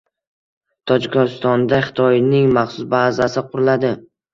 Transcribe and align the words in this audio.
Tojikistonda 0.93 1.83
Xitoyning 1.91 2.51
maxsus 2.59 2.93
bazasi 2.99 3.51
qurilading 3.51 4.01